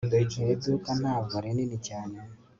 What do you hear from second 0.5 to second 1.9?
duka ntabwo rinini